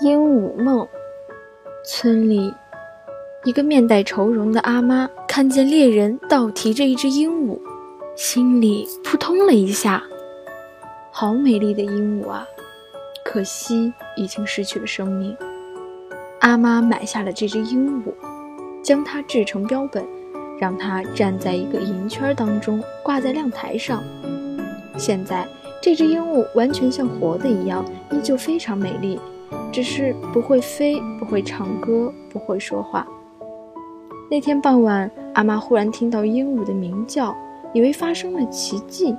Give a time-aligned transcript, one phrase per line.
[0.00, 0.88] 鹦鹉梦。
[1.84, 2.54] 村里，
[3.44, 7.60] 一个面带愁容的阿妈看见猎人倒提着一只鹦鹉，
[8.16, 10.02] 心里扑通了一下。
[11.10, 12.46] 好美丽的鹦鹉啊，
[13.24, 15.36] 可惜已经失去了生命。
[16.40, 18.14] 阿妈买下了这只鹦鹉，
[18.82, 20.02] 将它制成标本，
[20.58, 24.02] 让它站在一个银圈当中，挂在亮台上。
[24.96, 25.46] 现在。
[25.82, 29.18] 这只鹦鹉完全像活的一样，依旧非常美丽，
[29.72, 33.06] 只是不会飞，不会唱歌，不会说话。
[34.30, 37.36] 那天傍晚，阿妈忽然听到鹦鹉的鸣叫，
[37.72, 39.14] 以为发生了奇迹。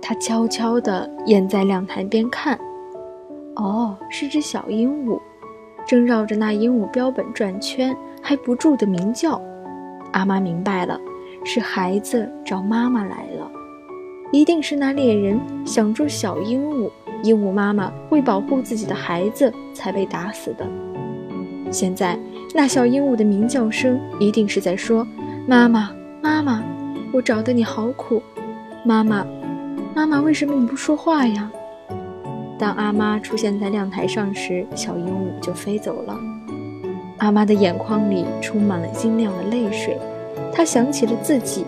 [0.00, 2.58] 她悄悄地沿在亮台边看，
[3.56, 5.20] 哦，是只小鹦鹉，
[5.86, 9.40] 正绕着那鹦鹉标本转圈，还不住地鸣叫。
[10.12, 10.98] 阿妈明白了，
[11.44, 13.50] 是孩子找妈妈来了。
[14.32, 16.90] 一定是那猎人想捉小鹦鹉，
[17.22, 20.66] 鹦鹉妈妈为保护自己的孩子才被打死的。
[21.70, 22.18] 现在
[22.54, 25.06] 那小鹦鹉的鸣叫声一定是在说
[25.48, 26.62] ：“妈妈，妈妈，
[27.12, 28.22] 我找的你好苦，
[28.84, 29.26] 妈妈，
[29.94, 31.50] 妈妈为什么你不说话呀？”
[32.58, 36.16] 当阿妈出现在亮台上时，小鹦鹉就飞走了。
[37.18, 39.96] 阿妈的眼眶里充满了晶亮的泪水，
[40.52, 41.64] 她想起了自己。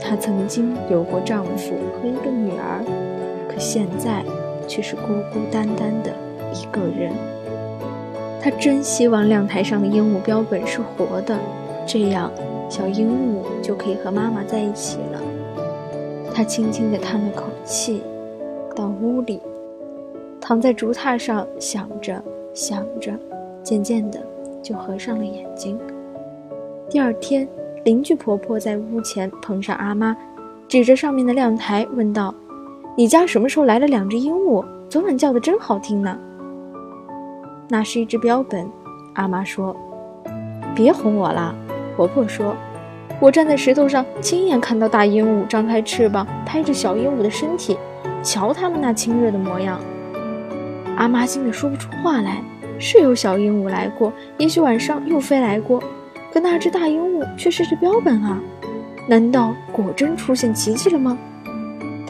[0.00, 2.82] 她曾经有过丈夫和一个女儿，
[3.48, 4.24] 可现在
[4.68, 6.14] 却是孤孤单单的
[6.54, 7.12] 一个人。
[8.40, 11.36] 他真希望亮台上的鹦鹉标本是活的，
[11.84, 12.30] 这样
[12.68, 15.20] 小鹦鹉就可以和妈妈在一起了。
[16.32, 18.02] 他轻轻地叹了口气，
[18.76, 19.40] 到屋里，
[20.40, 22.22] 躺在竹榻上想着
[22.54, 23.12] 想着，
[23.64, 24.20] 渐渐的
[24.62, 25.76] 就合上了眼睛。
[26.88, 27.48] 第二天。
[27.84, 30.14] 邻居婆婆在屋前碰上阿妈，
[30.68, 32.34] 指着上面的亮台问道
[32.98, 34.64] ：“你家什么时候来了两只鹦鹉？
[34.88, 36.18] 昨晚叫的真好听呢。”
[37.70, 38.68] 那是一只标本，
[39.14, 39.76] 阿妈说
[40.74, 41.54] ：“别哄我了。”
[41.96, 42.56] 婆婆说
[43.22, 47.78] ：“我站在石头上，亲眼看到大鹦鹉张开翅膀拍着小鹦鹉的身体，
[48.20, 49.78] 瞧它们那亲热的模样。”
[50.98, 52.42] 阿妈惊得说不出话来。
[52.80, 55.80] 是有小鹦鹉来过，也许晚上又飞来过。
[56.32, 58.40] 可那只大鹦鹉却是只标本啊！
[59.06, 61.16] 难道果真出现奇迹了吗？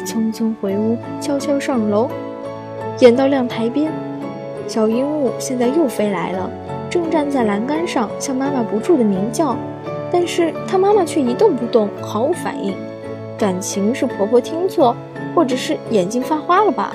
[0.00, 2.08] 匆匆回屋，悄悄上楼，
[3.00, 3.92] 演到亮台边。
[4.66, 6.48] 小鹦鹉现在又飞来了，
[6.88, 9.56] 正站在栏杆上向妈妈不住的鸣叫，
[10.12, 12.74] 但是它妈妈却一动不动，毫无反应。
[13.36, 14.94] 感情是婆婆听错，
[15.34, 16.94] 或者是眼睛发花了吧？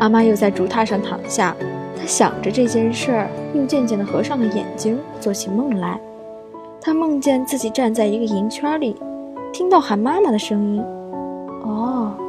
[0.00, 1.54] 阿妈又在竹榻上躺下。
[1.98, 5.98] 她想着这件事儿，又渐渐地合上了眼睛，做起梦来。
[6.80, 8.96] 她梦见自己站在一个银圈里，
[9.52, 10.84] 听到喊妈妈的声音。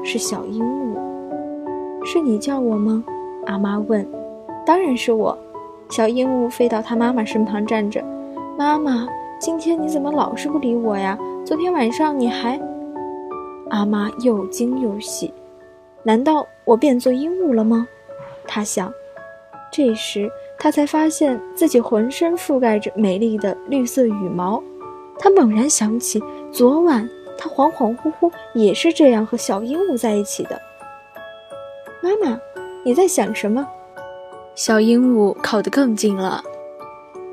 [0.09, 3.03] 是小鹦鹉，是你叫我吗？
[3.45, 4.07] 阿妈问。
[4.65, 5.37] 当然是我。
[5.89, 8.01] 小鹦鹉飞到他妈妈身旁站着。
[8.57, 9.05] 妈妈，
[9.37, 11.19] 今天你怎么老是不理我呀？
[11.43, 12.57] 昨天晚上你还……
[13.69, 15.33] 阿妈又惊又喜。
[16.03, 17.85] 难道我变作鹦鹉了吗？
[18.47, 18.89] 他想。
[19.73, 24.63] 这时，他才发现自己浑身覆盖着美丽的绿色羽毛。
[25.19, 30.59] 他猛然想起，昨晚他恍恍惚惚也是这样和小鹦鹉在一起的。
[32.01, 32.39] 妈妈，
[32.83, 33.67] 你在想什么？
[34.55, 36.43] 小鹦鹉靠得更近了。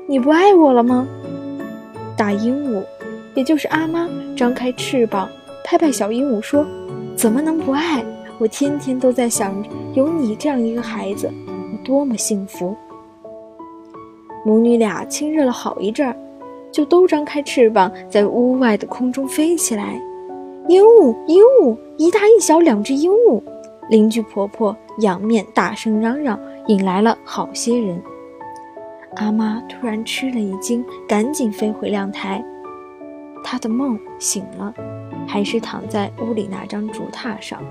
[0.07, 1.07] 你不爱我了吗？
[2.15, 2.83] 大鹦鹉，
[3.33, 4.07] 也就是阿妈，
[4.37, 5.27] 张开翅膀，
[5.63, 6.65] 拍拍小鹦鹉说
[7.17, 8.05] ：“怎么能不爱？
[8.37, 9.53] 我天天都在想
[9.93, 11.31] 有你这样一个孩子。”
[11.73, 12.75] 我多么幸福！
[14.45, 16.15] 母女俩亲热了好一阵儿，
[16.75, 19.97] 就都张开翅膀，在屋外的空中飞起来。
[20.67, 23.41] 鹦鹉，鹦鹉，一大一小两只鹦鹉。
[23.89, 26.37] 邻居婆婆仰面大声嚷嚷，
[26.67, 27.97] 引来了好些人。
[29.15, 32.43] 阿妈突然吃了一惊，赶紧飞回亮台。
[33.41, 34.73] 她的梦醒了，
[35.25, 37.63] 还是躺在屋里那张竹榻上。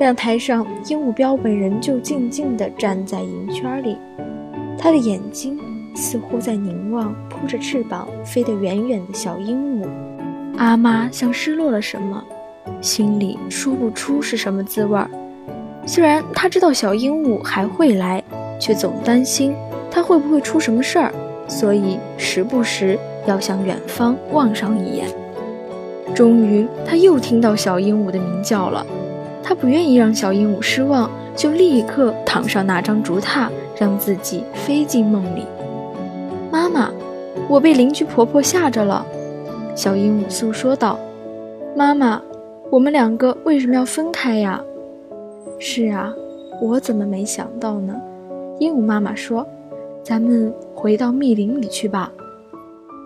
[0.00, 3.96] 亮台上，鹦鹉标本人就静静地站在银圈里，
[4.76, 5.56] 他的眼睛
[5.94, 9.86] 似乎在凝望扑着翅膀飞得远远的小鹦鹉。
[10.56, 12.22] 阿妈像失落了什么，
[12.80, 15.10] 心里说不出是什么滋味儿。
[15.86, 18.22] 虽然她知道小鹦鹉还会来，
[18.60, 19.54] 却总担心
[19.90, 21.12] 它会不会出什么事儿，
[21.48, 25.08] 所以时不时要向远方望上一眼。
[26.14, 28.84] 终于，他又听到小鹦鹉的鸣叫了。
[29.42, 33.48] 他不愿意让小鹦鹉失望，就立刻躺上那张竹榻，
[33.78, 35.44] 让自己飞进梦里。
[36.50, 36.90] 妈妈，
[37.48, 39.06] 我被邻居婆婆吓着了。
[39.74, 40.98] 小鹦鹉诉说道
[41.76, 42.20] ：“妈妈，
[42.70, 44.60] 我们两个为什么要分开呀？”
[45.60, 46.12] 是啊，
[46.60, 47.94] 我怎么没想到呢？
[48.58, 49.46] 鹦鹉妈妈说
[50.02, 52.10] ：“咱们回到密林里去吧。”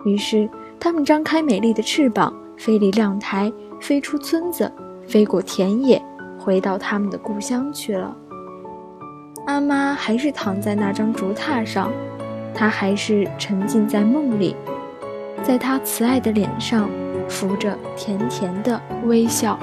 [0.05, 0.49] 于是，
[0.79, 4.71] 它们张开美丽的翅膀，飞离亮台，飞出村子，
[5.07, 6.01] 飞过田野，
[6.39, 8.15] 回到他们的故乡去了。
[9.45, 11.91] 阿妈还是躺在那张竹榻上，
[12.55, 14.55] 他还是沉浸在梦里，
[15.43, 16.89] 在他慈爱的脸上
[17.27, 19.59] 浮着甜甜的微笑。